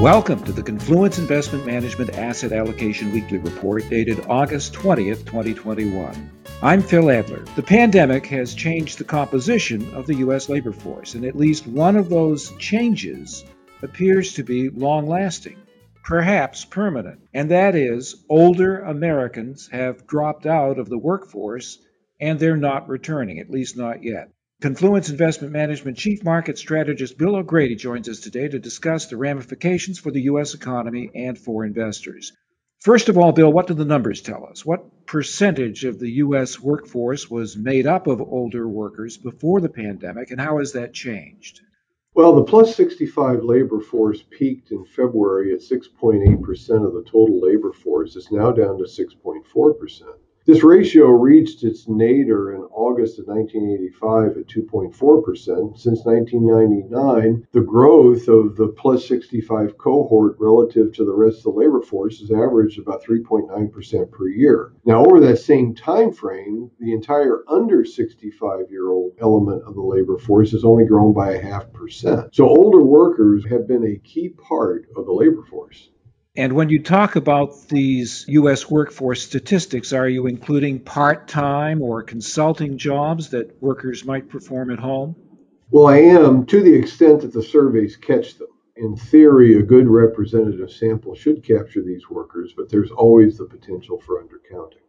Welcome 0.00 0.44
to 0.44 0.52
the 0.52 0.62
Confluence 0.62 1.18
Investment 1.18 1.66
Management 1.66 2.16
Asset 2.16 2.52
Allocation 2.52 3.10
Weekly 3.10 3.38
Report 3.38 3.82
dated 3.90 4.24
August 4.28 4.72
20th, 4.74 5.26
2021. 5.26 6.30
I'm 6.62 6.82
Phil 6.82 7.10
Adler. 7.10 7.44
The 7.56 7.64
pandemic 7.64 8.24
has 8.26 8.54
changed 8.54 8.98
the 8.98 9.04
composition 9.04 9.92
of 9.96 10.06
the 10.06 10.14
U.S. 10.18 10.48
labor 10.48 10.70
force, 10.70 11.16
and 11.16 11.24
at 11.24 11.34
least 11.34 11.66
one 11.66 11.96
of 11.96 12.08
those 12.08 12.56
changes 12.58 13.44
appears 13.82 14.34
to 14.34 14.44
be 14.44 14.68
long 14.68 15.08
lasting, 15.08 15.56
perhaps 16.04 16.64
permanent, 16.64 17.18
and 17.34 17.50
that 17.50 17.74
is 17.74 18.24
older 18.28 18.78
Americans 18.78 19.68
have 19.72 20.06
dropped 20.06 20.46
out 20.46 20.78
of 20.78 20.88
the 20.88 20.98
workforce 20.98 21.76
and 22.20 22.38
they're 22.38 22.56
not 22.56 22.88
returning, 22.88 23.40
at 23.40 23.50
least 23.50 23.76
not 23.76 24.04
yet. 24.04 24.30
Confluence 24.60 25.08
Investment 25.08 25.52
Management 25.52 25.96
Chief 25.96 26.24
Market 26.24 26.58
Strategist 26.58 27.16
Bill 27.16 27.36
O'Grady 27.36 27.76
joins 27.76 28.08
us 28.08 28.18
today 28.18 28.48
to 28.48 28.58
discuss 28.58 29.06
the 29.06 29.16
ramifications 29.16 30.00
for 30.00 30.10
the 30.10 30.22
U.S. 30.22 30.54
economy 30.54 31.12
and 31.14 31.38
for 31.38 31.64
investors. 31.64 32.32
First 32.80 33.08
of 33.08 33.16
all, 33.16 33.30
Bill, 33.30 33.52
what 33.52 33.68
do 33.68 33.74
the 33.74 33.84
numbers 33.84 34.20
tell 34.20 34.44
us? 34.44 34.66
What 34.66 35.06
percentage 35.06 35.84
of 35.84 36.00
the 36.00 36.10
U.S. 36.10 36.58
workforce 36.58 37.30
was 37.30 37.56
made 37.56 37.86
up 37.86 38.08
of 38.08 38.20
older 38.20 38.66
workers 38.66 39.16
before 39.16 39.60
the 39.60 39.68
pandemic, 39.68 40.32
and 40.32 40.40
how 40.40 40.58
has 40.58 40.72
that 40.72 40.92
changed? 40.92 41.60
Well, 42.14 42.34
the 42.34 42.42
plus 42.42 42.74
65 42.74 43.44
labor 43.44 43.78
force 43.78 44.24
peaked 44.28 44.72
in 44.72 44.84
February 44.86 45.52
at 45.52 45.60
6.8% 45.60 46.84
of 46.84 46.94
the 46.94 47.04
total 47.08 47.40
labor 47.40 47.70
force. 47.70 48.16
It's 48.16 48.32
now 48.32 48.50
down 48.50 48.78
to 48.78 48.86
6.4%. 48.86 50.02
This 50.48 50.64
ratio 50.64 51.08
reached 51.08 51.62
its 51.62 51.86
nadir 51.88 52.54
in 52.54 52.62
August 52.72 53.18
of 53.18 53.26
1985 53.26 54.38
at 54.38 54.46
2.4%. 54.46 55.78
Since 55.78 56.06
1999, 56.06 57.46
the 57.52 57.60
growth 57.60 58.28
of 58.28 58.56
the 58.56 58.68
plus 58.68 59.06
65 59.06 59.76
cohort 59.76 60.36
relative 60.38 60.94
to 60.94 61.04
the 61.04 61.12
rest 61.12 61.40
of 61.40 61.52
the 61.52 61.60
labor 61.60 61.82
force 61.82 62.20
has 62.20 62.30
averaged 62.30 62.78
about 62.78 63.04
3.9% 63.04 64.10
per 64.10 64.28
year. 64.28 64.72
Now, 64.86 65.04
over 65.04 65.20
that 65.20 65.36
same 65.36 65.74
time 65.74 66.12
frame, 66.12 66.70
the 66.80 66.94
entire 66.94 67.44
under 67.46 67.84
65 67.84 68.70
year 68.70 68.88
old 68.88 69.12
element 69.20 69.64
of 69.64 69.74
the 69.74 69.82
labor 69.82 70.16
force 70.16 70.52
has 70.52 70.64
only 70.64 70.86
grown 70.86 71.12
by 71.12 71.32
a 71.32 71.42
half 71.42 71.70
percent. 71.74 72.34
So 72.34 72.48
older 72.48 72.82
workers 72.82 73.44
have 73.50 73.68
been 73.68 73.84
a 73.84 73.98
key 73.98 74.30
part 74.30 74.86
of 74.96 75.04
the 75.04 75.12
labor 75.12 75.44
force. 75.44 75.90
And 76.38 76.52
when 76.52 76.68
you 76.68 76.80
talk 76.80 77.16
about 77.16 77.66
these 77.66 78.24
U.S. 78.28 78.70
workforce 78.70 79.24
statistics, 79.24 79.92
are 79.92 80.08
you 80.08 80.28
including 80.28 80.78
part 80.78 81.26
time 81.26 81.82
or 81.82 82.00
consulting 82.04 82.78
jobs 82.78 83.30
that 83.30 83.60
workers 83.60 84.04
might 84.04 84.28
perform 84.28 84.70
at 84.70 84.78
home? 84.78 85.16
Well, 85.72 85.88
I 85.88 85.96
am 85.96 86.46
to 86.46 86.62
the 86.62 86.72
extent 86.72 87.22
that 87.22 87.32
the 87.32 87.42
surveys 87.42 87.96
catch 87.96 88.38
them. 88.38 88.46
In 88.76 88.94
theory, 88.94 89.58
a 89.58 89.62
good 89.64 89.88
representative 89.88 90.70
sample 90.70 91.16
should 91.16 91.42
capture 91.42 91.82
these 91.82 92.08
workers, 92.08 92.54
but 92.56 92.70
there's 92.70 92.92
always 92.92 93.36
the 93.38 93.44
potential 93.44 94.00
for 94.00 94.22
undercounting. 94.22 94.87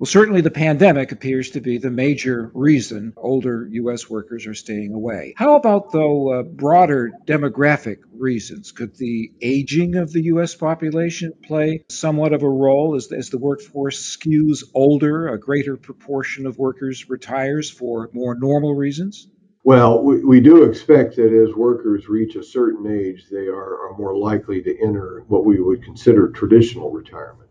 Well, 0.00 0.06
certainly 0.06 0.42
the 0.42 0.52
pandemic 0.52 1.10
appears 1.10 1.50
to 1.50 1.60
be 1.60 1.78
the 1.78 1.90
major 1.90 2.52
reason 2.54 3.14
older 3.16 3.66
U.S. 3.68 4.08
workers 4.08 4.46
are 4.46 4.54
staying 4.54 4.92
away. 4.92 5.34
How 5.36 5.56
about, 5.56 5.90
though, 5.90 6.34
uh, 6.34 6.42
broader 6.44 7.10
demographic 7.26 7.96
reasons? 8.12 8.70
Could 8.70 8.94
the 8.94 9.32
aging 9.42 9.96
of 9.96 10.12
the 10.12 10.22
U.S. 10.26 10.54
population 10.54 11.32
play 11.42 11.84
somewhat 11.88 12.32
of 12.32 12.44
a 12.44 12.48
role 12.48 12.94
as, 12.94 13.10
as 13.10 13.30
the 13.30 13.38
workforce 13.38 14.16
skews 14.16 14.62
older? 14.72 15.26
A 15.26 15.40
greater 15.40 15.76
proportion 15.76 16.46
of 16.46 16.58
workers 16.58 17.10
retires 17.10 17.68
for 17.68 18.08
more 18.12 18.36
normal 18.36 18.76
reasons? 18.76 19.26
Well, 19.64 20.04
we, 20.04 20.22
we 20.22 20.40
do 20.40 20.62
expect 20.62 21.16
that 21.16 21.32
as 21.32 21.56
workers 21.56 22.08
reach 22.08 22.36
a 22.36 22.44
certain 22.44 22.86
age, 22.86 23.26
they 23.32 23.48
are, 23.48 23.88
are 23.88 23.96
more 23.98 24.16
likely 24.16 24.62
to 24.62 24.80
enter 24.80 25.24
what 25.26 25.44
we 25.44 25.60
would 25.60 25.82
consider 25.82 26.28
traditional 26.28 26.92
retirement. 26.92 27.47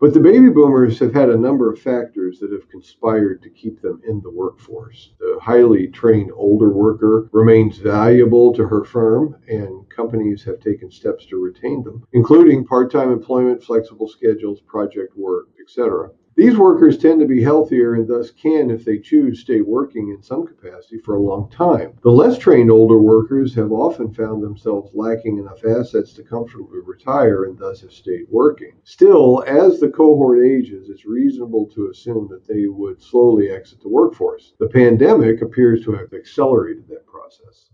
But 0.00 0.14
the 0.14 0.20
baby 0.20 0.48
boomers 0.48 1.00
have 1.00 1.12
had 1.12 1.28
a 1.28 1.36
number 1.36 1.72
of 1.72 1.80
factors 1.80 2.38
that 2.38 2.52
have 2.52 2.68
conspired 2.68 3.42
to 3.42 3.50
keep 3.50 3.82
them 3.82 4.00
in 4.06 4.20
the 4.20 4.30
workforce. 4.30 5.12
The 5.18 5.38
highly 5.42 5.88
trained 5.88 6.30
older 6.32 6.68
worker 6.68 7.28
remains 7.32 7.78
valuable 7.78 8.52
to 8.52 8.68
her 8.68 8.84
firm, 8.84 9.34
and 9.48 9.88
companies 9.90 10.44
have 10.44 10.60
taken 10.60 10.92
steps 10.92 11.26
to 11.26 11.42
retain 11.42 11.82
them, 11.82 12.06
including 12.12 12.64
part 12.64 12.92
time 12.92 13.10
employment, 13.10 13.64
flexible 13.64 14.06
schedules, 14.08 14.60
project 14.60 15.16
work, 15.16 15.48
etc. 15.60 16.10
These 16.38 16.56
workers 16.56 16.96
tend 16.96 17.18
to 17.18 17.26
be 17.26 17.42
healthier 17.42 17.94
and 17.94 18.06
thus 18.06 18.30
can, 18.30 18.70
if 18.70 18.84
they 18.84 19.00
choose, 19.00 19.40
stay 19.40 19.60
working 19.60 20.10
in 20.10 20.22
some 20.22 20.46
capacity 20.46 20.98
for 20.98 21.16
a 21.16 21.20
long 21.20 21.50
time. 21.50 21.94
The 22.04 22.12
less 22.12 22.38
trained 22.38 22.70
older 22.70 22.96
workers 22.96 23.56
have 23.56 23.72
often 23.72 24.14
found 24.14 24.40
themselves 24.40 24.94
lacking 24.94 25.38
enough 25.38 25.64
assets 25.64 26.12
to 26.12 26.22
comfortably 26.22 26.78
retire 26.86 27.42
and 27.42 27.58
thus 27.58 27.80
have 27.80 27.90
stayed 27.90 28.26
working. 28.30 28.74
Still, 28.84 29.42
as 29.48 29.80
the 29.80 29.88
cohort 29.88 30.46
ages, 30.46 30.88
it's 30.88 31.04
reasonable 31.04 31.66
to 31.74 31.88
assume 31.88 32.28
that 32.30 32.46
they 32.46 32.68
would 32.68 33.02
slowly 33.02 33.50
exit 33.50 33.80
the 33.80 33.88
workforce. 33.88 34.54
The 34.60 34.68
pandemic 34.68 35.42
appears 35.42 35.82
to 35.86 35.92
have 35.94 36.12
accelerated 36.12 36.86
that 36.86 37.04
process. 37.04 37.68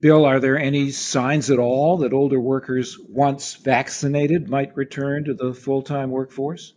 Bill, 0.00 0.24
are 0.24 0.38
there 0.38 0.56
any 0.56 0.92
signs 0.92 1.50
at 1.50 1.58
all 1.58 1.96
that 1.96 2.12
older 2.12 2.38
workers, 2.38 3.00
once 3.08 3.56
vaccinated, 3.56 4.48
might 4.48 4.76
return 4.76 5.24
to 5.24 5.34
the 5.34 5.52
full 5.52 5.82
time 5.82 6.12
workforce? 6.12 6.72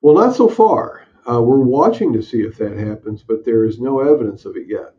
Well, 0.00 0.14
not 0.14 0.36
so 0.36 0.48
far. 0.48 1.06
Uh, 1.28 1.42
we're 1.42 1.58
watching 1.58 2.12
to 2.12 2.22
see 2.22 2.42
if 2.42 2.58
that 2.58 2.76
happens, 2.76 3.22
but 3.22 3.44
there 3.44 3.64
is 3.64 3.80
no 3.80 4.00
evidence 4.00 4.44
of 4.44 4.56
it 4.56 4.68
yet. 4.68 4.94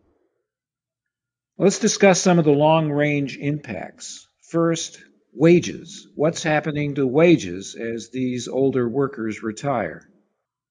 Let's 1.57 1.79
discuss 1.79 2.21
some 2.21 2.37
of 2.37 2.45
the 2.45 2.51
long 2.51 2.91
range 2.91 3.37
impacts. 3.37 4.27
First, 4.41 5.01
wages. 5.33 6.07
What's 6.15 6.43
happening 6.43 6.95
to 6.95 7.07
wages 7.07 7.75
as 7.75 8.09
these 8.09 8.47
older 8.47 8.87
workers 8.87 9.43
retire? 9.43 10.07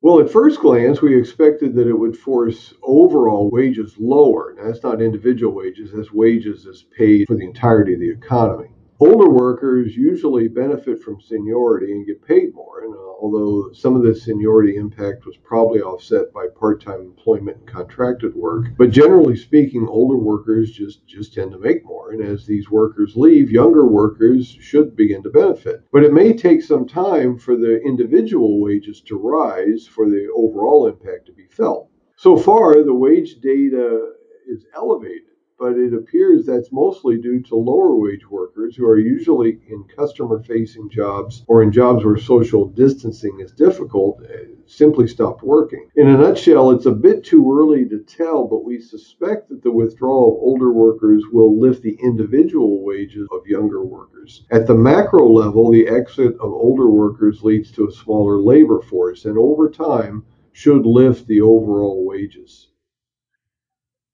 Well, 0.02 0.20
at 0.20 0.30
first 0.30 0.60
glance, 0.60 1.00
we 1.00 1.18
expected 1.18 1.74
that 1.74 1.88
it 1.88 1.98
would 1.98 2.16
force 2.16 2.74
overall 2.82 3.50
wages 3.50 3.96
lower. 3.98 4.54
Now, 4.56 4.66
that's 4.66 4.82
not 4.82 5.00
individual 5.02 5.54
wages, 5.54 5.90
that's 5.92 6.12
wages 6.12 6.66
as 6.66 6.84
paid 6.96 7.26
for 7.26 7.34
the 7.34 7.44
entirety 7.46 7.94
of 7.94 8.00
the 8.00 8.10
economy. 8.10 8.68
Older 8.98 9.28
workers 9.28 9.94
usually 9.94 10.48
benefit 10.48 11.02
from 11.02 11.20
seniority 11.20 11.92
and 11.92 12.06
get 12.06 12.26
paid 12.26 12.54
more, 12.54 12.82
and 12.82 12.94
uh, 12.94 12.98
although 13.20 13.70
some 13.74 13.94
of 13.94 14.02
the 14.02 14.14
seniority 14.14 14.76
impact 14.76 15.26
was 15.26 15.36
probably 15.36 15.82
offset 15.82 16.32
by 16.32 16.46
part-time 16.58 17.00
employment 17.02 17.58
and 17.58 17.66
contracted 17.66 18.34
work, 18.34 18.68
but 18.78 18.90
generally 18.90 19.36
speaking, 19.36 19.86
older 19.86 20.16
workers 20.16 20.70
just 20.70 21.06
just 21.06 21.34
tend 21.34 21.52
to 21.52 21.58
make 21.58 21.84
more, 21.84 22.12
and 22.12 22.22
as 22.22 22.46
these 22.46 22.70
workers 22.70 23.16
leave, 23.16 23.50
younger 23.50 23.86
workers 23.86 24.46
should 24.60 24.96
begin 24.96 25.22
to 25.24 25.28
benefit. 25.28 25.82
But 25.92 26.04
it 26.04 26.14
may 26.14 26.32
take 26.32 26.62
some 26.62 26.88
time 26.88 27.36
for 27.36 27.54
the 27.54 27.78
individual 27.82 28.62
wages 28.62 29.02
to 29.02 29.18
rise 29.18 29.86
for 29.86 30.08
the 30.08 30.26
overall 30.34 30.86
impact 30.86 31.26
to 31.26 31.32
be 31.32 31.48
felt. 31.50 31.90
So 32.16 32.34
far, 32.38 32.82
the 32.82 32.94
wage 32.94 33.42
data 33.42 34.12
is 34.48 34.64
elevated 34.74 35.35
but 35.58 35.78
it 35.78 35.94
appears 35.94 36.44
that's 36.44 36.70
mostly 36.70 37.16
due 37.16 37.40
to 37.40 37.56
lower 37.56 37.94
wage 37.96 38.28
workers 38.30 38.76
who 38.76 38.86
are 38.86 38.98
usually 38.98 39.58
in 39.68 39.84
customer 39.84 40.42
facing 40.42 40.88
jobs 40.90 41.44
or 41.48 41.62
in 41.62 41.72
jobs 41.72 42.04
where 42.04 42.18
social 42.18 42.66
distancing 42.66 43.40
is 43.40 43.52
difficult 43.52 44.20
uh, 44.24 44.36
simply 44.66 45.06
stopped 45.06 45.42
working. 45.42 45.88
In 45.96 46.08
a 46.08 46.18
nutshell, 46.18 46.70
it's 46.72 46.86
a 46.86 46.90
bit 46.90 47.24
too 47.24 47.58
early 47.58 47.88
to 47.88 48.00
tell, 48.00 48.46
but 48.46 48.64
we 48.64 48.78
suspect 48.80 49.48
that 49.48 49.62
the 49.62 49.70
withdrawal 49.70 50.36
of 50.36 50.42
older 50.42 50.72
workers 50.72 51.24
will 51.32 51.58
lift 51.58 51.82
the 51.82 51.98
individual 52.02 52.84
wages 52.84 53.26
of 53.32 53.46
younger 53.46 53.84
workers. 53.84 54.44
At 54.50 54.66
the 54.66 54.74
macro 54.74 55.26
level, 55.26 55.70
the 55.70 55.88
exit 55.88 56.34
of 56.34 56.52
older 56.52 56.88
workers 56.88 57.42
leads 57.42 57.70
to 57.72 57.86
a 57.86 57.92
smaller 57.92 58.38
labor 58.38 58.80
force 58.82 59.24
and 59.24 59.38
over 59.38 59.70
time 59.70 60.24
should 60.52 60.84
lift 60.84 61.26
the 61.26 61.40
overall 61.40 62.04
wages. 62.04 62.68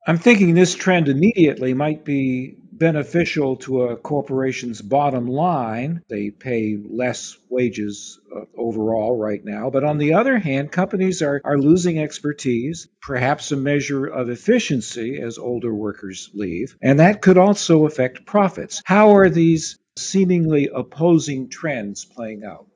I'm 0.04 0.18
thinking 0.18 0.54
this 0.54 0.74
trend 0.74 1.08
immediately 1.08 1.74
might 1.74 2.04
be 2.04 2.56
beneficial 2.72 3.54
to 3.54 3.82
a 3.82 3.96
corporation's 3.96 4.82
bottom 4.82 5.28
line. 5.28 6.02
They 6.08 6.31
pay 6.31 6.76
less 6.76 7.37
wages 7.49 8.19
uh, 8.34 8.40
overall 8.56 9.16
right 9.16 9.44
now. 9.44 9.70
But 9.70 9.84
on 9.84 9.99
the 9.99 10.14
other 10.14 10.38
hand, 10.38 10.72
companies 10.72 11.22
are, 11.22 11.40
are 11.44 11.56
losing 11.56 12.00
expertise, 12.00 12.88
perhaps 13.00 13.52
a 13.52 13.56
measure 13.56 14.06
of 14.06 14.28
efficiency 14.28 15.20
as 15.22 15.38
older 15.38 15.72
workers 15.72 16.31
leave. 16.34 16.76
And 16.82 16.98
that 16.98 17.22
could 17.22 17.38
also 17.38 17.87
affect 17.87 18.26
profits. 18.26 18.82
How 18.84 19.14
are 19.14 19.31
these 19.31 19.78
seemingly 19.96 20.69
opposing 20.75 21.48
trends 21.48 22.05
playing 22.05 22.43
out? 22.43 22.66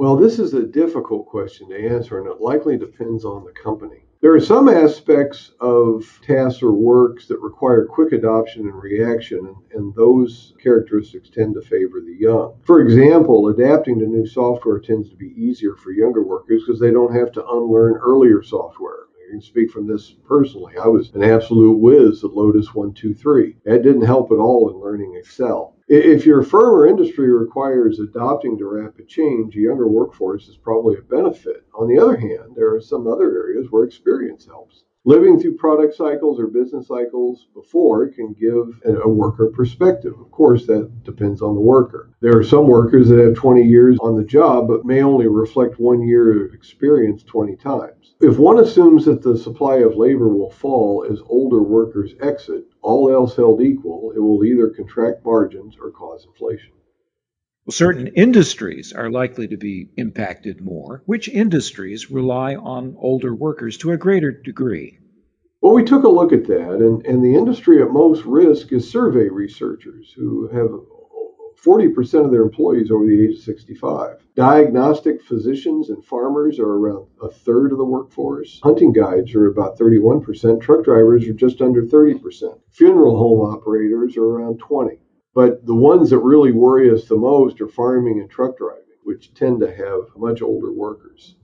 Well, 0.00 0.16
this 0.16 0.38
is 0.38 0.54
a 0.54 0.62
difficult 0.62 1.26
question 1.26 1.68
to 1.68 1.90
answer, 1.90 2.18
and 2.18 2.26
it 2.26 2.40
likely 2.40 2.78
depends 2.78 3.22
on 3.26 3.44
the 3.44 3.52
company. 3.52 4.06
There 4.22 4.32
are 4.32 4.40
some 4.40 4.66
aspects 4.66 5.52
of 5.60 6.06
tasks 6.22 6.62
or 6.62 6.72
works 6.72 7.28
that 7.28 7.38
require 7.42 7.84
quick 7.84 8.12
adoption 8.12 8.62
and 8.62 8.82
reaction, 8.82 9.54
and, 9.74 9.94
those 9.94 10.54
characteristics 10.58 11.28
tend 11.28 11.52
to 11.52 11.60
favor 11.60 12.00
the 12.00 12.16
young. 12.18 12.54
For 12.62 12.80
example, 12.80 13.48
adapting 13.48 13.98
to 13.98 14.06
new 14.06 14.26
software 14.26 14.78
tends 14.78 15.10
to 15.10 15.16
be 15.16 15.34
easier 15.36 15.74
for 15.74 15.92
younger 15.92 16.22
workers 16.22 16.62
because 16.66 16.80
they 16.80 16.92
don't 16.92 17.14
have 17.14 17.30
to 17.32 17.46
unlearn 17.46 17.96
earlier 17.96 18.42
software. 18.42 19.00
I 19.28 19.32
can 19.32 19.42
speak 19.42 19.70
from 19.70 19.86
this 19.86 20.12
personally. 20.26 20.78
I 20.78 20.88
was 20.88 21.10
an 21.14 21.22
absolute 21.22 21.76
whiz 21.76 22.24
at 22.24 22.32
Lotus 22.32 22.74
123. 22.74 23.56
That 23.66 23.82
didn't 23.82 24.06
help 24.06 24.32
at 24.32 24.38
all 24.38 24.70
in 24.70 24.80
learning 24.80 25.16
Excel. 25.16 25.76
If 25.92 26.24
your 26.24 26.44
firm 26.44 26.72
or 26.72 26.86
industry 26.86 27.32
requires 27.32 27.98
adopting 27.98 28.56
to 28.58 28.64
rapid 28.64 29.08
change, 29.08 29.56
a 29.56 29.60
younger 29.60 29.88
workforce 29.88 30.46
is 30.46 30.56
probably 30.56 30.96
a 30.96 31.02
benefit. 31.02 31.64
On 31.74 31.88
the 31.88 31.98
other 31.98 32.16
hand, 32.16 32.54
there 32.54 32.72
are 32.72 32.80
some 32.80 33.08
other 33.08 33.36
areas 33.36 33.72
where 33.72 33.82
experience 33.82 34.46
helps. 34.46 34.84
Living 35.06 35.40
through 35.40 35.56
product 35.56 35.94
cycles 35.94 36.38
or 36.38 36.46
business 36.46 36.86
cycles 36.86 37.46
before 37.54 38.08
can 38.08 38.34
give 38.34 38.78
a 38.84 39.08
worker 39.08 39.46
perspective. 39.46 40.12
Of 40.20 40.30
course, 40.30 40.66
that 40.66 41.04
depends 41.04 41.40
on 41.40 41.54
the 41.54 41.60
worker. 41.60 42.10
There 42.20 42.36
are 42.36 42.44
some 42.44 42.66
workers 42.66 43.08
that 43.08 43.18
have 43.18 43.34
20 43.34 43.62
years 43.62 43.96
on 44.02 44.14
the 44.14 44.24
job 44.24 44.68
but 44.68 44.84
may 44.84 45.02
only 45.02 45.26
reflect 45.26 45.80
one 45.80 46.02
year 46.02 46.44
of 46.44 46.52
experience 46.52 47.22
20 47.22 47.56
times. 47.56 48.14
If 48.20 48.38
one 48.38 48.58
assumes 48.58 49.06
that 49.06 49.22
the 49.22 49.38
supply 49.38 49.76
of 49.76 49.96
labor 49.96 50.28
will 50.28 50.50
fall 50.50 51.06
as 51.10 51.22
older 51.26 51.62
workers 51.62 52.12
exit, 52.20 52.66
all 52.82 53.10
else 53.10 53.34
held 53.34 53.62
equal, 53.62 54.12
it 54.14 54.18
will 54.18 54.44
either 54.44 54.68
contract 54.68 55.24
margins 55.24 55.76
or 55.80 55.90
cause 55.92 56.26
inflation. 56.26 56.72
Certain 57.68 58.06
industries 58.08 58.92
are 58.92 59.10
likely 59.10 59.46
to 59.46 59.56
be 59.56 59.90
impacted 59.96 60.60
more. 60.62 61.02
Which 61.04 61.28
industries 61.28 62.10
rely 62.10 62.54
on 62.56 62.96
older 62.98 63.34
workers 63.34 63.76
to 63.78 63.92
a 63.92 63.98
greater 63.98 64.32
degree? 64.32 64.98
Well, 65.60 65.74
we 65.74 65.84
took 65.84 66.04
a 66.04 66.08
look 66.08 66.32
at 66.32 66.46
that, 66.46 66.76
and, 66.76 67.04
and 67.04 67.22
the 67.22 67.34
industry 67.34 67.82
at 67.82 67.92
most 67.92 68.24
risk 68.24 68.72
is 68.72 68.90
survey 68.90 69.28
researchers 69.28 70.10
who 70.16 70.48
have 70.48 70.70
40% 71.62 72.24
of 72.24 72.30
their 72.30 72.42
employees 72.42 72.90
over 72.90 73.04
the 73.04 73.22
age 73.24 73.36
of 73.36 73.42
65. 73.42 74.26
Diagnostic 74.34 75.22
physicians 75.22 75.90
and 75.90 76.02
farmers 76.02 76.58
are 76.58 76.72
around 76.72 77.06
a 77.22 77.28
third 77.28 77.72
of 77.72 77.78
the 77.78 77.84
workforce. 77.84 78.58
Hunting 78.62 78.92
guides 78.92 79.34
are 79.34 79.48
about 79.48 79.78
31%. 79.78 80.62
Truck 80.62 80.82
drivers 80.82 81.28
are 81.28 81.34
just 81.34 81.60
under 81.60 81.82
30%. 81.82 82.58
Funeral 82.70 83.18
home 83.18 83.40
operators 83.40 84.16
are 84.16 84.24
around 84.24 84.58
20. 84.58 84.98
But 85.40 85.64
the 85.64 85.74
ones 85.74 86.10
that 86.10 86.18
really 86.18 86.52
worry 86.52 86.90
us 86.90 87.08
the 87.08 87.16
most 87.16 87.62
are 87.62 87.66
farming 87.66 88.20
and 88.20 88.28
truck 88.28 88.58
driving, 88.58 88.98
which 89.04 89.32
tend 89.32 89.60
to 89.60 89.74
have 89.74 90.14
much 90.14 90.42
older 90.42 90.70
workers. 90.70 91.34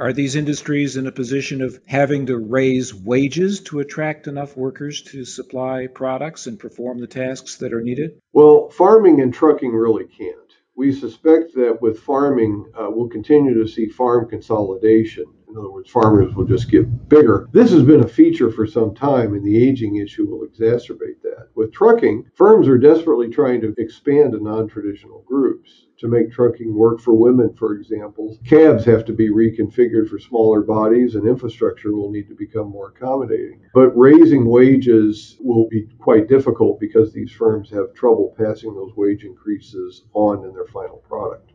Are 0.00 0.14
these 0.14 0.36
industries 0.36 0.96
in 0.96 1.06
a 1.06 1.12
position 1.12 1.60
of 1.60 1.78
having 1.84 2.24
to 2.26 2.38
raise 2.38 2.94
wages 2.94 3.60
to 3.64 3.80
attract 3.80 4.26
enough 4.26 4.56
workers 4.56 5.02
to 5.02 5.26
supply 5.26 5.86
products 5.86 6.46
and 6.46 6.58
perform 6.58 6.98
the 6.98 7.06
tasks 7.06 7.58
that 7.58 7.74
are 7.74 7.82
needed? 7.82 8.18
Well, 8.32 8.70
farming 8.70 9.20
and 9.20 9.34
trucking 9.34 9.72
really 9.72 10.06
can't. 10.06 10.41
We 10.74 10.92
suspect 10.92 11.54
that 11.54 11.78
with 11.80 12.00
farming, 12.00 12.70
uh, 12.78 12.88
we'll 12.90 13.08
continue 13.08 13.54
to 13.54 13.68
see 13.68 13.88
farm 13.88 14.28
consolidation 14.28 15.26
in 15.52 15.58
other 15.58 15.70
words, 15.70 15.90
farmers 15.90 16.34
will 16.34 16.46
just 16.46 16.70
get 16.70 17.10
bigger. 17.10 17.46
This 17.52 17.70
has 17.72 17.82
been 17.82 18.02
a 18.02 18.08
feature 18.08 18.50
for 18.50 18.66
some 18.66 18.94
time, 18.94 19.34
and 19.34 19.44
the 19.44 19.62
aging 19.62 19.96
issue 19.96 20.26
will 20.26 20.48
exacerbate 20.48 21.20
that. 21.22 21.48
With 21.54 21.72
trucking, 21.72 22.24
firms 22.34 22.68
are 22.68 22.78
desperately 22.78 23.28
trying 23.28 23.60
to 23.60 23.74
expand 23.76 24.32
to 24.32 24.42
non 24.42 24.66
traditional 24.66 25.22
groups. 25.26 25.88
To 26.02 26.08
make 26.08 26.32
trucking 26.32 26.74
work 26.74 27.00
for 27.00 27.14
women, 27.14 27.54
for 27.54 27.76
example, 27.76 28.36
cabs 28.44 28.84
have 28.86 29.04
to 29.04 29.12
be 29.12 29.30
reconfigured 29.30 30.08
for 30.08 30.18
smaller 30.18 30.60
bodies, 30.60 31.14
and 31.14 31.28
infrastructure 31.28 31.92
will 31.92 32.10
need 32.10 32.26
to 32.26 32.34
become 32.34 32.70
more 32.70 32.88
accommodating. 32.88 33.60
But 33.72 33.96
raising 33.96 34.44
wages 34.46 35.36
will 35.38 35.68
be 35.68 35.86
quite 36.00 36.28
difficult 36.28 36.80
because 36.80 37.12
these 37.12 37.30
firms 37.30 37.70
have 37.70 37.94
trouble 37.94 38.34
passing 38.36 38.74
those 38.74 38.96
wage 38.96 39.22
increases 39.22 40.02
on 40.12 40.44
in 40.44 40.52
their 40.52 40.66
final 40.66 40.96
product. 40.96 41.52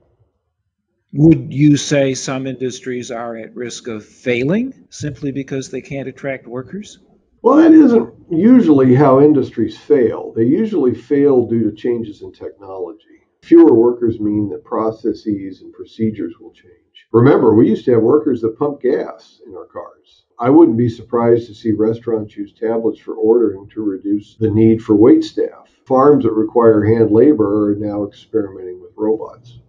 Would 1.12 1.54
you 1.54 1.76
say 1.76 2.14
some 2.14 2.48
industries 2.48 3.12
are 3.12 3.36
at 3.36 3.54
risk 3.54 3.90
of 3.90 4.06
failing 4.06 4.86
simply 4.90 5.34
because 5.34 5.72
they 5.72 5.82
can't 5.82 6.08
attract 6.08 6.48
workers? 6.48 7.00
Well, 7.42 7.58
that 7.58 7.74
isn't 7.74 8.14
usually 8.32 8.96
how 8.96 9.20
industries 9.20 9.78
fail. 9.78 10.32
They 10.34 10.46
usually 10.46 10.96
fail 10.96 11.46
due 11.48 11.70
to 11.70 11.76
changes 11.76 12.22
in 12.22 12.32
technology. 12.32 13.17
Fewer 13.48 13.74
workers 13.74 14.20
mean 14.20 14.50
that 14.50 14.66
processes 14.66 15.62
and 15.62 15.72
procedures 15.72 16.34
will 16.38 16.52
change. 16.52 17.08
Remember, 17.14 17.56
we 17.56 17.70
used 17.70 17.86
to 17.86 17.94
have 17.94 18.02
workers 18.02 18.42
that 18.42 18.60
pump 18.60 18.82
gas 18.82 19.40
in 19.48 19.56
our 19.56 19.68
cars. 19.68 20.26
I 20.38 20.50
wouldn't 20.50 20.78
be 20.78 20.90
surprised 20.90 21.48
to 21.48 21.56
see 21.56 21.72
restaurants 21.72 22.36
use 22.36 22.52
tablets 22.52 23.00
for 23.00 23.14
ordering 23.14 23.70
to 23.70 23.82
reduce 23.82 24.36
the 24.36 24.52
need 24.52 24.82
for 24.82 24.98
wait 24.98 25.24
staff. 25.24 25.70
Farms 25.86 26.26
that 26.26 26.34
require 26.34 26.84
hand 26.84 27.12
labor 27.12 27.72
are 27.72 27.76
now 27.78 28.04
experimenting 28.06 28.82
with 28.82 28.92
robots. 28.98 29.62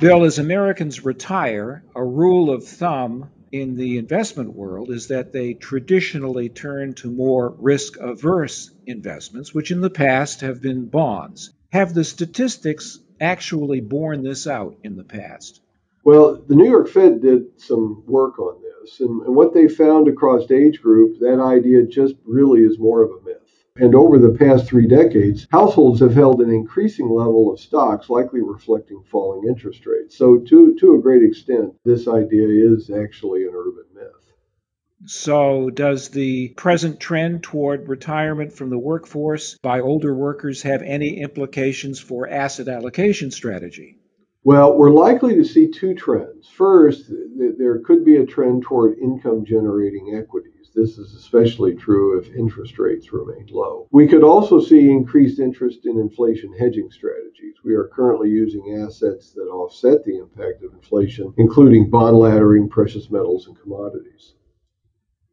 Bill, 0.00 0.24
as 0.24 0.40
Americans 0.40 1.04
retire, 1.04 1.84
a 1.94 2.04
rule 2.04 2.50
of 2.50 2.64
thumb 2.64 3.30
in 3.52 3.76
the 3.76 3.98
investment 3.98 4.56
world 4.56 4.90
is 4.90 5.06
that 5.06 5.32
they 5.32 5.54
traditionally 5.54 6.48
turn 6.48 6.94
to 6.94 7.12
more 7.12 7.54
risk 7.60 7.96
averse 8.00 8.72
investments, 8.86 9.54
which 9.54 9.70
in 9.70 9.80
the 9.80 9.88
past 9.88 10.40
have 10.40 10.60
been 10.60 10.86
bonds. 10.86 11.52
Have 11.72 11.94
the 11.94 12.04
statistics 12.04 13.00
actually 13.20 13.80
borne 13.80 14.22
this 14.22 14.46
out 14.46 14.76
in 14.82 14.96
the 14.96 15.04
past? 15.04 15.60
Well, 16.04 16.40
the 16.46 16.54
New 16.54 16.70
York 16.70 16.88
Fed 16.88 17.20
did 17.20 17.60
some 17.60 18.04
work 18.06 18.38
on 18.38 18.62
this, 18.62 19.00
and, 19.00 19.22
and 19.22 19.34
what 19.34 19.52
they 19.52 19.66
found 19.66 20.06
across 20.06 20.50
age 20.50 20.80
group, 20.80 21.18
that 21.18 21.40
idea 21.40 21.84
just 21.84 22.14
really 22.24 22.60
is 22.60 22.78
more 22.78 23.02
of 23.02 23.10
a 23.10 23.24
myth. 23.24 23.36
And 23.78 23.94
over 23.94 24.18
the 24.18 24.30
past 24.38 24.66
three 24.66 24.86
decades, 24.86 25.46
households 25.50 26.00
have 26.00 26.14
held 26.14 26.40
an 26.40 26.50
increasing 26.50 27.10
level 27.10 27.52
of 27.52 27.60
stocks, 27.60 28.08
likely 28.08 28.40
reflecting 28.40 29.02
falling 29.10 29.48
interest 29.48 29.84
rates. 29.84 30.16
So, 30.16 30.38
to, 30.38 30.74
to 30.76 30.94
a 30.94 31.02
great 31.02 31.22
extent, 31.22 31.74
this 31.84 32.08
idea 32.08 32.48
is 32.48 32.88
actually 32.90 33.42
an 33.42 33.52
urban 33.54 33.84
myth. 33.94 34.25
So, 35.04 35.68
does 35.68 36.08
the 36.08 36.48
present 36.56 36.98
trend 36.98 37.42
toward 37.42 37.86
retirement 37.86 38.54
from 38.54 38.70
the 38.70 38.78
workforce 38.78 39.58
by 39.62 39.80
older 39.80 40.14
workers 40.14 40.62
have 40.62 40.80
any 40.80 41.20
implications 41.20 42.00
for 42.00 42.26
asset 42.26 42.66
allocation 42.66 43.30
strategy? 43.30 43.98
Well, 44.42 44.78
we're 44.78 44.90
likely 44.90 45.34
to 45.34 45.44
see 45.44 45.68
two 45.68 45.94
trends. 45.94 46.48
First, 46.48 47.12
there 47.58 47.80
could 47.80 48.04
be 48.04 48.16
a 48.16 48.24
trend 48.24 48.62
toward 48.62 48.96
income 48.98 49.44
generating 49.44 50.14
equities. 50.16 50.70
This 50.74 50.98
is 50.98 51.14
especially 51.14 51.74
true 51.74 52.18
if 52.18 52.34
interest 52.34 52.78
rates 52.78 53.12
remain 53.12 53.46
low. 53.50 53.88
We 53.90 54.06
could 54.06 54.22
also 54.22 54.60
see 54.60 54.88
increased 54.88 55.40
interest 55.40 55.84
in 55.84 55.98
inflation 55.98 56.52
hedging 56.58 56.90
strategies. 56.90 57.56
We 57.64 57.74
are 57.74 57.88
currently 57.88 58.30
using 58.30 58.82
assets 58.82 59.32
that 59.32 59.48
offset 59.48 60.04
the 60.04 60.18
impact 60.18 60.62
of 60.62 60.72
inflation, 60.72 61.34
including 61.36 61.90
bond 61.90 62.16
laddering, 62.16 62.70
precious 62.70 63.10
metals, 63.10 63.46
and 63.46 63.60
commodities. 63.60 64.34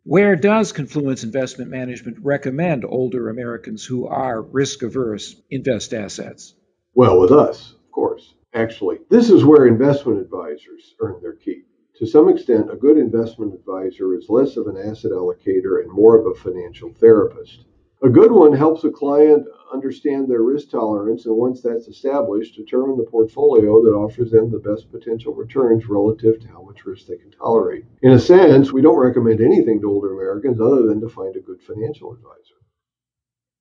Where 0.06 0.36
does 0.36 0.74
Confluence 0.74 1.24
Investment 1.24 1.72
Management 1.72 2.18
recommend 2.22 2.84
older 2.84 3.30
Americans 3.30 3.86
who 3.86 4.06
are 4.06 4.42
risk 4.42 4.84
averse 4.84 5.42
invest 5.50 5.94
assets? 5.94 6.56
Well, 6.94 7.22
with 7.22 7.31
us, 7.31 7.72
of 7.72 7.92
course. 7.92 8.33
Actually, 8.54 9.00
this 9.10 9.30
is 9.30 9.45
where 9.45 9.66
investment 9.66 10.19
advisors 10.19 10.95
earn 11.00 11.22
their 11.22 11.36
keep. 11.36 11.66
To 12.00 12.06
some 12.06 12.28
extent, 12.28 12.69
a 12.69 12.76
good 12.76 12.98
investment 12.98 13.54
advisor 13.54 14.14
is 14.14 14.28
less 14.28 14.57
of 14.57 14.68
an 14.68 14.76
asset 14.76 15.12
allocator 15.12 15.81
and 15.81 15.90
more 15.90 16.18
of 16.19 16.26
a 16.26 16.36
financial 16.38 16.92
therapist. 16.92 17.64
A 18.04 18.10
good 18.10 18.33
one 18.33 18.52
helps 18.52 18.83
a 18.83 18.92
client 18.92 19.48
understand 19.74 20.28
their 20.28 20.42
risk 20.42 20.69
tolerance, 20.69 21.26
and 21.26 21.38
once 21.38 21.62
that's 21.62 21.88
established, 21.88 22.57
determine 22.57 22.98
the 22.98 23.06
portfolio 23.06 23.81
that 23.81 23.94
offers 23.94 24.30
them 24.30 24.52
the 24.52 24.60
best 24.60 24.92
potential 24.92 25.33
returns 25.33 25.88
relative 25.88 26.38
to 26.42 26.48
how 26.50 26.64
much 26.64 26.86
risk 26.86 27.07
they 27.07 27.16
can 27.16 27.31
tolerate. 27.31 27.86
In 28.02 28.12
a 28.12 28.19
sense, 28.19 28.74
we 28.74 28.81
don't 28.81 29.00
recommend 29.00 29.40
anything 29.40 29.80
to 29.80 29.90
older 29.90 30.14
Americans 30.14 30.60
other 30.60 30.81
than 30.86 31.00
to 31.00 31.07
find 31.07 31.38
a 31.38 31.40
good 31.40 31.62
financial 31.62 32.12
advisor. 32.12 32.53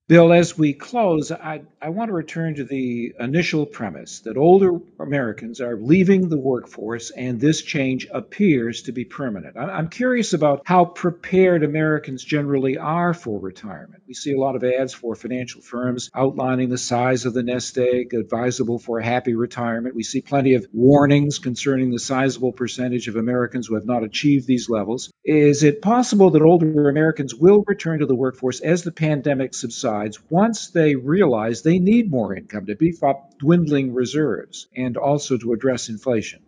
Bill, 0.08 0.32
as 0.32 0.58
we 0.58 0.72
close, 0.72 1.30
I, 1.30 1.62
I 1.80 1.90
want 1.90 2.08
to 2.08 2.12
return 2.12 2.56
to 2.56 2.64
the 2.64 3.14
initial 3.20 3.64
premise 3.64 4.18
that 4.20 4.36
older 4.36 4.80
Americans 4.98 5.60
are 5.60 5.76
leaving 5.76 6.28
the 6.28 6.40
workforce 6.40 7.12
and 7.12 7.40
this 7.40 7.62
change 7.62 8.08
appears 8.12 8.82
to 8.82 8.92
be 8.92 9.04
permanent. 9.04 9.56
I'm 9.56 9.88
curious 9.88 10.32
about 10.32 10.62
how 10.64 10.86
prepared 10.86 11.62
Americans 11.62 12.24
generally 12.24 12.76
are 12.76 13.14
for 13.14 13.38
retirement. 13.38 14.02
We 14.08 14.14
see 14.14 14.32
a 14.32 14.40
lot 14.40 14.56
of 14.56 14.64
ads 14.64 14.92
for 14.92 15.14
financial 15.14 15.62
firms 15.62 16.10
outlining 16.14 16.68
the 16.68 16.78
size 16.78 17.24
of 17.24 17.32
the 17.32 17.44
nest 17.44 17.78
egg 17.78 18.12
advisable 18.12 18.80
for 18.80 18.98
a 18.98 19.04
happy 19.04 19.34
retirement. 19.34 19.94
We 19.94 20.02
see 20.02 20.20
plenty 20.20 20.54
of 20.54 20.66
warnings 20.72 21.38
concerning 21.38 21.92
the 21.92 22.00
sizable 22.00 22.52
percentage 22.52 23.06
of 23.06 23.14
Americans 23.14 23.68
who 23.68 23.76
have 23.76 23.86
not 23.86 24.02
achieved 24.02 24.48
these 24.48 24.68
levels. 24.68 25.12
Is 25.24 25.62
it 25.62 25.82
possible 25.82 26.30
that 26.30 26.42
older 26.42 26.88
Americans 26.88 27.32
will 27.32 27.62
return 27.68 28.00
to 28.00 28.06
the 28.06 28.14
workforce 28.14 28.58
as 28.58 28.82
the 28.82 28.90
pandemic 28.90 29.54
subsides? 29.54 30.18
once 30.30 30.70
they 30.70 30.96
realize 30.96 31.62
they 31.62 31.78
need 31.78 32.10
more 32.10 32.34
income 32.34 32.66
to 32.66 32.74
beef 32.74 33.04
up 33.04 33.38
dwindling 33.38 33.94
reserves 33.94 34.66
and 34.76 34.96
also 34.96 35.36
to 35.36 35.52
address 35.52 35.88
inflation? 35.88 36.42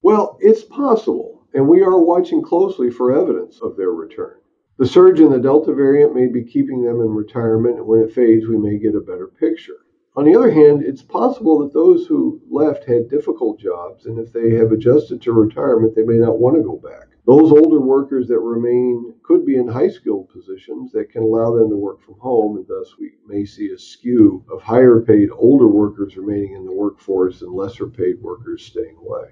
Well, 0.00 0.38
it's 0.40 0.64
possible, 0.64 1.46
and 1.52 1.68
we 1.68 1.82
are 1.82 2.02
watching 2.02 2.40
closely 2.40 2.88
for 2.88 3.12
evidence 3.14 3.60
of 3.60 3.76
their 3.76 3.90
return. 3.90 4.36
The 4.78 4.86
surge 4.86 5.20
in 5.20 5.30
the 5.30 5.38
Delta 5.38 5.74
variant 5.74 6.14
may 6.14 6.28
be 6.28 6.44
keeping 6.44 6.82
them 6.82 7.02
in 7.02 7.10
retirement, 7.10 7.76
and 7.76 7.86
when 7.86 8.00
it 8.00 8.14
fades, 8.14 8.48
we 8.48 8.56
may 8.56 8.78
get 8.78 8.94
a 8.94 9.00
better 9.00 9.26
picture. 9.26 9.76
On 10.16 10.24
the 10.24 10.34
other 10.34 10.50
hand, 10.50 10.82
it's 10.82 11.02
possible 11.02 11.58
that 11.58 11.74
those 11.74 12.06
who 12.06 12.40
left 12.50 12.84
had 12.84 13.10
difficult 13.10 13.60
jobs, 13.60 14.06
and 14.06 14.18
if 14.18 14.32
they 14.32 14.54
have 14.54 14.72
adjusted 14.72 15.20
to 15.20 15.32
retirement, 15.32 15.94
they 15.94 16.04
may 16.04 16.16
not 16.16 16.38
want 16.38 16.56
to 16.56 16.62
go 16.62 16.76
back. 16.76 17.08
Those 17.30 17.52
older 17.52 17.78
workers 17.78 18.26
that 18.26 18.40
remain 18.40 19.14
could 19.22 19.46
be 19.46 19.54
in 19.54 19.68
high 19.68 19.86
skilled 19.86 20.30
positions 20.30 20.90
that 20.90 21.10
can 21.10 21.22
allow 21.22 21.54
them 21.54 21.70
to 21.70 21.76
work 21.76 22.02
from 22.02 22.18
home, 22.18 22.56
and 22.56 22.66
thus 22.66 22.98
we 22.98 23.12
may 23.24 23.44
see 23.44 23.70
a 23.70 23.78
skew 23.78 24.44
of 24.50 24.60
higher 24.60 25.00
paid 25.00 25.28
older 25.30 25.68
workers 25.68 26.16
remaining 26.16 26.54
in 26.54 26.64
the 26.64 26.72
workforce 26.72 27.42
and 27.42 27.52
lesser 27.52 27.86
paid 27.86 28.20
workers 28.20 28.64
staying 28.64 28.96
away. 28.96 29.28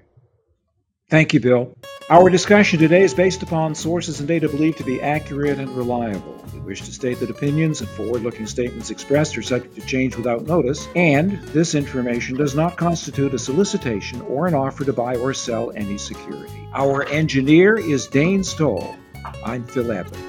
Thank 1.09 1.33
you, 1.33 1.39
Bill. 1.39 1.75
Our 2.11 2.29
discussion 2.29 2.79
today 2.79 3.03
is 3.03 3.13
based 3.13 3.41
upon 3.43 3.73
sources 3.73 4.19
and 4.19 4.27
data 4.27 4.47
believed 4.47 4.77
to 4.77 4.83
be 4.83 5.01
accurate 5.01 5.59
and 5.59 5.69
reliable. 5.69 6.43
We 6.53 6.59
wish 6.59 6.81
to 6.81 6.91
state 6.91 7.19
that 7.19 7.29
opinions 7.29 7.81
and 7.81 7.89
forward 7.89 8.21
looking 8.21 8.45
statements 8.45 8.91
expressed 8.91 9.37
are 9.37 9.41
subject 9.41 9.75
to 9.75 9.81
change 9.81 10.15
without 10.15 10.45
notice, 10.45 10.87
and 10.95 11.31
this 11.47 11.73
information 11.73 12.35
does 12.35 12.55
not 12.55 12.77
constitute 12.77 13.33
a 13.33 13.39
solicitation 13.39 14.21
or 14.21 14.47
an 14.47 14.53
offer 14.53 14.85
to 14.85 14.93
buy 14.93 15.15
or 15.15 15.33
sell 15.33 15.71
any 15.75 15.97
security. 15.97 16.67
Our 16.73 17.05
engineer 17.05 17.75
is 17.77 18.07
Dane 18.07 18.43
Stoll. 18.43 18.95
I'm 19.43 19.65
Phil 19.65 19.91
Adler. 19.91 20.28